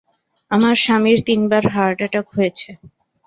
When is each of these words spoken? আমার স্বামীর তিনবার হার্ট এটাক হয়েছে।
আমার 0.51 0.75
স্বামীর 0.83 1.19
তিনবার 1.27 1.63
হার্ট 1.73 1.99
এটাক 2.07 2.25
হয়েছে। 2.35 2.69